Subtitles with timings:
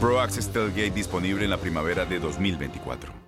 [0.00, 3.27] Pro Access Tailgate disponible en la primavera de 2024.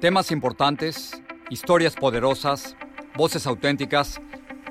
[0.00, 1.20] Temas importantes,
[1.50, 2.74] historias poderosas,
[3.18, 4.18] voces auténticas.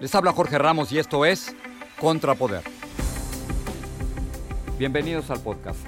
[0.01, 1.55] Les habla Jorge Ramos y esto es
[2.01, 2.63] Contrapoder.
[4.79, 5.85] Bienvenidos al podcast.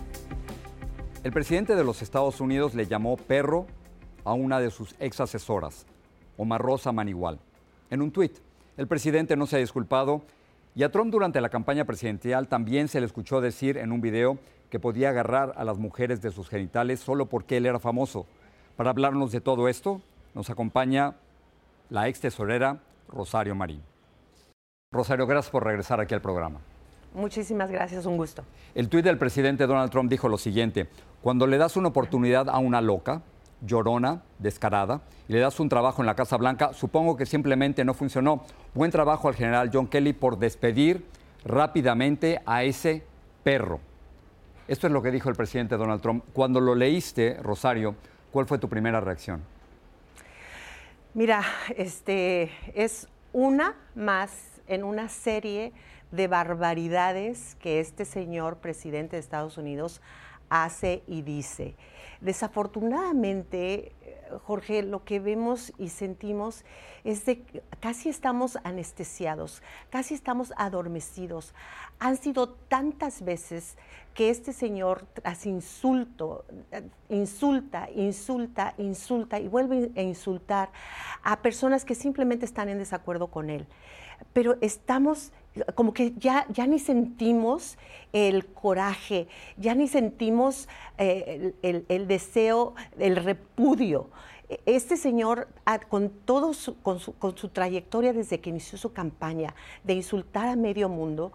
[1.24, 3.66] El presidente de los Estados Unidos le llamó perro
[4.26, 5.88] a una de sus ex asesoras,
[6.38, 7.40] Omar Rosa Manigual.
[7.90, 8.38] En un tuit,
[8.78, 10.22] el presidente no se ha disculpado
[10.76, 14.38] y a Trump durante la campaña presidencial también se le escuchó decir en un video
[14.70, 18.28] que podía agarrar a las mujeres de sus genitales solo porque él era famoso.
[18.82, 20.02] Para hablarnos de todo esto,
[20.34, 21.14] nos acompaña
[21.92, 23.84] la ex tesorera Rosario Marín.
[24.92, 26.62] Rosario, gracias por regresar aquí al programa.
[27.14, 28.44] Muchísimas gracias, un gusto.
[28.74, 30.90] El tuit del presidente Donald Trump dijo lo siguiente,
[31.22, 33.22] cuando le das una oportunidad a una loca,
[33.64, 37.94] llorona, descarada, y le das un trabajo en la Casa Blanca, supongo que simplemente no
[37.94, 38.46] funcionó.
[38.74, 41.06] Buen trabajo al general John Kelly por despedir
[41.46, 43.06] rápidamente a ese
[43.44, 43.80] perro.
[44.68, 46.24] Esto es lo que dijo el presidente Donald Trump.
[46.34, 47.94] Cuando lo leíste, Rosario,
[48.32, 49.44] ¿Cuál fue tu primera reacción?
[51.14, 51.44] Mira,
[51.76, 55.74] este es una más en una serie
[56.12, 60.02] de barbaridades que este señor presidente de Estados Unidos
[60.50, 61.76] hace y dice.
[62.22, 63.94] Desafortunadamente,
[64.44, 66.64] Jorge, lo que vemos y sentimos
[67.04, 67.44] es de
[67.80, 71.54] casi estamos anestesiados, casi estamos adormecidos.
[72.00, 73.76] Han sido tantas veces
[74.14, 76.46] que este señor tras insulto,
[77.10, 80.70] insulta, insulta, insulta y vuelve a insultar
[81.24, 83.66] a personas que simplemente están en desacuerdo con él.
[84.34, 85.32] Pero estamos
[85.76, 87.78] como que ya, ya ni sentimos
[88.14, 89.28] el coraje,
[89.58, 94.10] ya ni sentimos eh, el, deseo, el repudio.
[94.66, 96.52] Este señor, ah, con, todo
[96.82, 101.32] con, su, trayectoria desde que inició su campaña de insultar a medio mundo,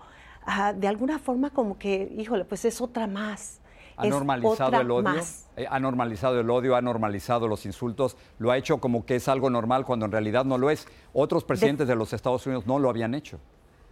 [0.75, 3.61] de alguna forma como que, híjole, pues es otra más.
[3.97, 5.23] Ha normalizado el odio,
[5.57, 9.27] eh, ha normalizado el odio, ha normalizado los insultos, lo ha hecho como que es
[9.27, 10.87] algo normal cuando en realidad no lo es.
[11.15, 13.39] Otros presidentes de los Estados Unidos no lo habían hecho.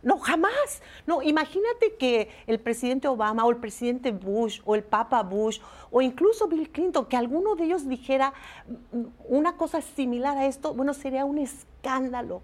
[0.05, 0.83] No, jamás.
[1.07, 5.61] No, imagínate que el presidente Obama o el presidente Bush o el Papa Bush
[5.91, 8.35] o incluso Bill Clinton, que alguno de ellos dijera
[8.93, 12.43] mm, una cosa similar a esto, bueno, sería un escándalo.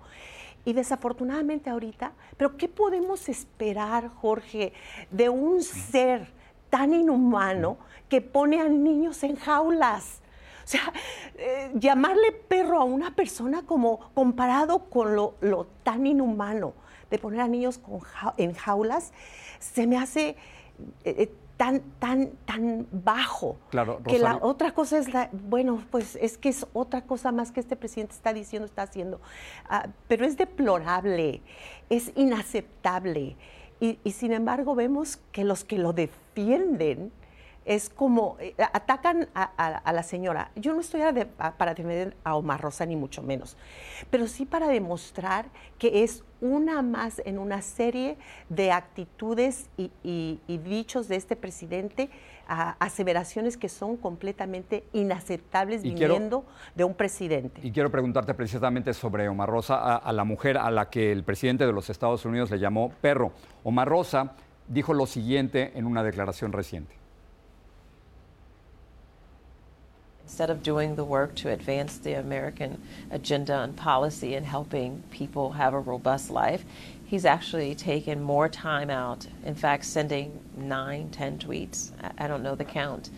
[0.64, 4.72] Y desafortunadamente ahorita, pero ¿qué podemos esperar, Jorge,
[5.10, 6.28] de un ser
[6.68, 7.78] tan inhumano
[8.08, 10.20] que pone a niños en jaulas?
[10.64, 10.92] O sea,
[11.36, 16.74] eh, llamarle perro a una persona como comparado con lo, lo tan inhumano
[17.10, 17.80] de poner a niños
[18.36, 19.12] en jaulas,
[19.58, 20.36] se me hace eh,
[21.04, 23.58] eh, tan, tan, tan bajo.
[23.68, 27.52] Claro, que la otra cosa es la, bueno, pues es que es otra cosa más
[27.52, 29.20] que este presidente está diciendo, está haciendo.
[29.68, 31.42] Ah, pero es deplorable,
[31.90, 33.36] es inaceptable
[33.78, 37.12] Y, y sin embargo vemos que los que lo defienden
[37.64, 40.50] es como eh, atacan a, la señora.
[40.56, 41.02] Yo no estoy
[41.56, 43.56] para defender a Omar Rosa, ni mucho menos,
[44.10, 45.46] pero sí para demostrar
[45.78, 48.16] que es una más en una serie
[48.48, 49.90] de actitudes y,
[50.64, 52.10] dichos de este presidente,
[52.48, 57.60] aseveraciones que son completamente inaceptables viniendo de un presidente.
[57.62, 61.66] Y quiero preguntarte precisamente sobre Omar Rosa, a la mujer a la que el presidente
[61.66, 63.32] de los Estados Unidos le llamó perro.
[63.62, 64.32] Omar Rosa
[64.66, 66.99] dijo lo siguiente en una declaración reciente.
[70.30, 72.80] Instead of doing the work to advance the American
[73.10, 76.64] agenda and policy and helping people have a robust life,
[77.04, 82.54] he's actually taken more time out, in fact, sending nine, ten tweets, I don't know
[82.54, 83.10] the count,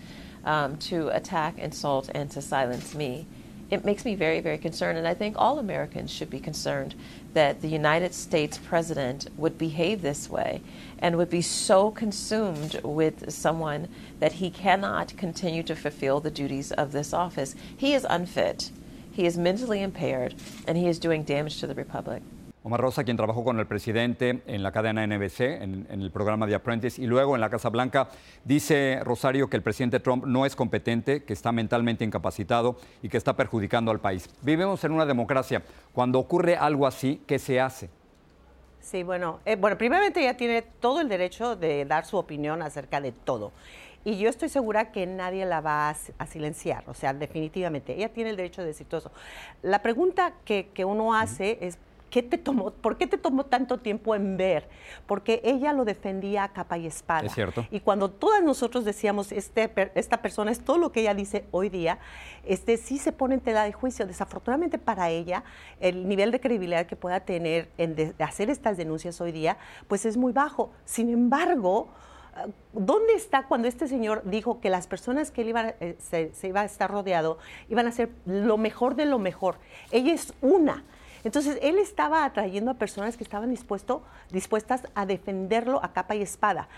[0.46, 3.26] um, to attack, insult, and to silence me
[3.72, 4.98] it makes me very, very concerned.
[4.98, 6.94] And I think all Americans should be concerned
[7.32, 10.60] that the United States president would behave this way
[10.98, 13.88] and would be so consumed with someone
[14.20, 17.54] that he cannot continue to fulfill the duties of this office.
[17.74, 18.70] He is unfit,
[19.10, 20.34] he is mentally impaired,
[20.68, 22.22] and he is doing damage to the Republic.
[22.64, 26.54] Omar Rosa, quien trabajó con el presidente en la cadena NBC, en, el programa de
[26.54, 28.08] Apprentice, y luego en la Casa Blanca,
[28.44, 33.16] dice Rosario que el presidente Trump no es competente, que está mentalmente incapacitado y que
[33.16, 34.30] está perjudicando al país.
[34.42, 35.62] Vivimos en una democracia.
[35.92, 37.90] Cuando ocurre algo así, ¿qué se hace?
[38.80, 43.00] Sí, bueno, eh, bueno, primeramente ella tiene todo el derecho de dar su opinión acerca
[43.00, 43.50] de todo.
[44.04, 47.94] Y yo estoy segura que nadie la va a, silenciar, o sea, definitivamente.
[47.94, 49.12] Ella tiene el derecho de decir todo eso.
[49.62, 51.78] La pregunta que, que uno hace es,
[52.20, 54.68] te tomó, ¿por qué te tomó tanto tiempo en ver?
[55.06, 57.26] Porque ella lo defendía a capa y espada.
[57.26, 57.66] Es cierto.
[57.70, 61.70] Y cuando todas nosotros decíamos, este, esta persona es todo lo que ella dice hoy
[61.70, 61.98] día,
[62.44, 64.06] este, sí se pone en tela de juicio.
[64.06, 65.44] Desafortunadamente para ella,
[65.80, 69.56] el nivel de credibilidad que pueda tener en hacer estas denuncias hoy día,
[69.88, 70.70] pues es muy bajo.
[70.84, 71.88] Sin embargo,
[72.72, 76.48] ¿Dónde está cuando este señor dijo que las personas que él iba, eh, se, se,
[76.48, 77.36] iba a estar rodeado
[77.68, 79.58] iban a ser lo mejor de lo mejor?
[79.90, 80.82] Ella es una.
[81.24, 86.22] Entonces, él estaba atrayendo a personas que estaban dispuesto, dispuestas a defenderlo a capa y
[86.22, 86.68] espada.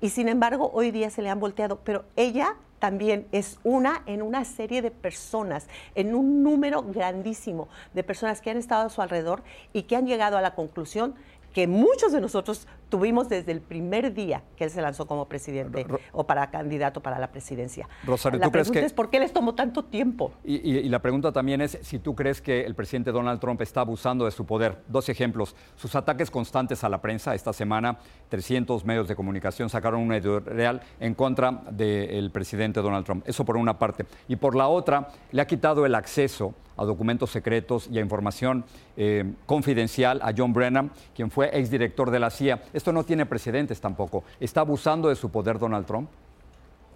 [0.00, 1.80] Y sin embargo, hoy día se le han volteado.
[1.84, 8.02] Pero ella también es una en una serie de personas, en un número grandísimo de
[8.02, 9.42] personas que han estado a su alrededor
[9.72, 11.14] y que han llegado a la conclusión
[11.54, 15.86] que muchos de nosotros tuvimos desde el primer día que él se lanzó como presidente
[16.12, 17.88] o para candidato para la presidencia.
[18.04, 18.80] Rosario, la ¿tú crees que...
[18.80, 20.32] es por qué les tomó tanto tiempo.
[20.44, 24.24] Y, la pregunta también es si tú crees que el presidente Donald Trump está abusando
[24.24, 24.82] de su poder.
[24.88, 25.54] Dos ejemplos.
[25.76, 27.34] Sus ataques constantes a la prensa.
[27.34, 27.98] Esta semana
[28.28, 33.28] 300 medios de comunicación sacaron una editorial en contra del presidente Donald Trump.
[33.28, 34.06] Eso por una parte.
[34.26, 38.64] Y por la otra, le ha quitado el acceso a documentos secretos y a información
[38.96, 42.62] eh, confidencial a John Brennan, quien fue exdirector de la CIA.
[42.72, 44.24] Esto no tiene precedentes tampoco.
[44.40, 46.08] ¿Está abusando de su poder Donald Trump?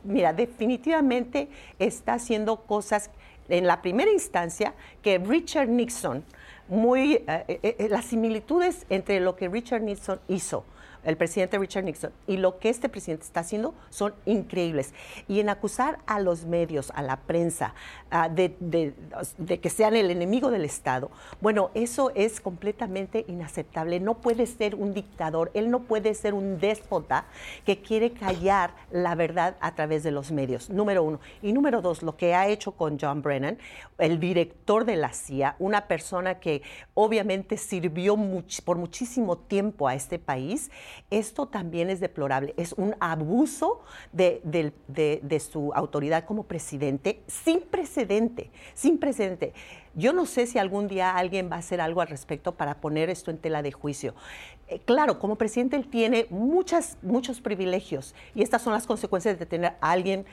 [0.05, 1.49] Mira, definitivamente
[1.79, 3.11] está haciendo cosas
[3.49, 6.25] en la primera instancia que Richard Nixon,
[6.69, 10.65] muy, eh, eh, las similitudes entre lo que Richard Nixon hizo
[11.05, 12.13] el presidente Richard Nixon.
[12.27, 14.95] Y lo que este presidente está haciendo son increíbles.
[15.27, 17.75] Y en acusar a los medios, a la prensa,
[18.31, 18.95] de,
[19.61, 21.11] que sean el enemigo del Estado,
[21.41, 24.01] bueno, eso es completamente inaceptable.
[24.01, 27.27] No puede ser un dictador, él no puede ser un déspota
[27.65, 31.21] que quiere callar la verdad a través de los medios, número uno.
[31.43, 33.59] Y número dos, lo que ha hecho con John Brennan,
[33.99, 36.63] el director de la CIA, una persona que
[36.95, 38.17] obviamente sirvió
[38.65, 40.71] por muchísimo tiempo a este país,
[41.11, 42.55] esto también es deplorable.
[42.57, 43.81] Es un abuso
[44.13, 44.43] de,
[45.41, 49.53] su autoridad como presidente sin precedente, sin precedente.
[49.95, 53.11] Yo no sé si algún día alguien va a hacer algo al respecto para poner
[53.11, 54.15] esto en tela de juicio.
[54.69, 59.47] Eh, claro, como presidente él tiene muchas, muchos privilegios y estas son las consecuencias de
[59.47, 60.27] tener a alguien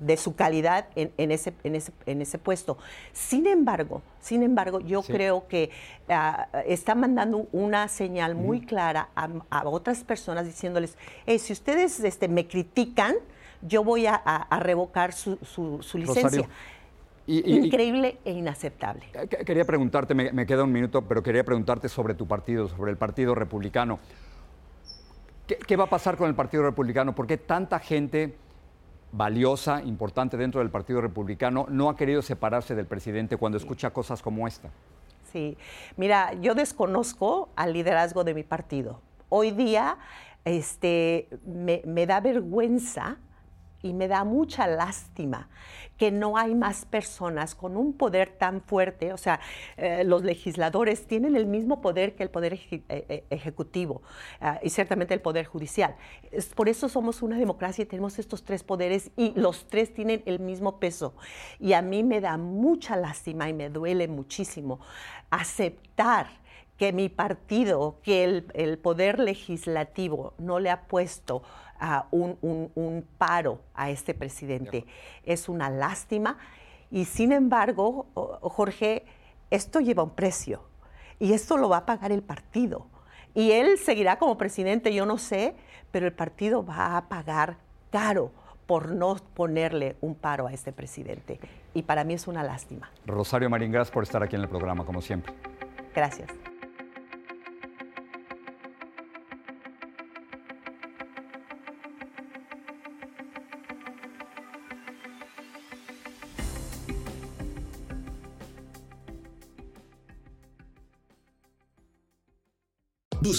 [0.00, 2.78] de su calidad en, ese, en, ese, en ese puesto.
[3.12, 5.70] Sin embargo, sin embargo, yo creo que
[6.08, 10.96] ah, está mandando una señal muy clara a, otras personas diciéndoles,
[11.38, 13.14] si ustedes este, me critican,
[13.62, 16.48] yo voy a, revocar su, su, licencia.
[17.26, 19.04] Increíble e inaceptable.
[19.12, 22.96] Eh, quería preguntarte, me, queda un minuto, pero quería preguntarte sobre tu partido, sobre el
[22.96, 24.00] Partido Republicano.
[25.46, 27.14] ¿Qué, ¿Qué, va a pasar con el Partido Republicano?
[27.14, 28.34] ¿Por qué tanta gente
[29.12, 34.22] valiosa, importante dentro del Partido Republicano, no ha querido separarse del presidente cuando escucha cosas
[34.22, 34.70] como esta.
[35.32, 35.56] Sí,
[35.96, 39.00] mira, yo desconozco al liderazgo de mi partido.
[39.28, 39.98] Hoy día
[40.44, 43.18] este, me, da vergüenza
[43.82, 45.48] y me da mucha lástima
[45.96, 49.38] que no hay más personas con un poder tan fuerte, o sea,
[49.76, 54.00] eh, los legisladores tienen el mismo poder que el poder eh, eh, ejecutivo
[54.62, 55.96] y ciertamente el poder judicial.
[56.54, 60.40] por eso somos una democracia y tenemos estos tres poderes y los tres tienen el
[60.40, 61.14] mismo peso.
[61.58, 64.80] Y a mí me da mucha lástima y me duele muchísimo
[65.30, 66.40] aceptar
[66.80, 71.42] que mi partido, que el poder legislativo no le ha puesto
[72.10, 74.86] un, paro a este presidente.
[75.22, 76.38] Es una lástima
[76.90, 78.06] y sin embargo,
[78.40, 79.04] Jorge,
[79.50, 80.62] esto lleva un precio
[81.18, 82.86] y esto lo va a pagar el partido.
[83.34, 85.54] Y él seguirá como presidente, yo no sé,
[85.90, 87.58] pero el partido va a pagar
[87.90, 88.32] caro
[88.66, 91.40] por no ponerle un paro a este presidente.
[91.74, 92.90] Y para mí es una lástima.
[93.04, 95.34] Rosario Marín, gracias por estar aquí en el programa, como siempre.
[95.94, 96.49] Gracias.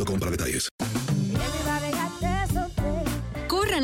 [0.00, 0.89] Boost Mobile para detalles.